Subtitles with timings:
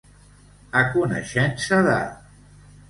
[0.81, 2.03] A coneixença de.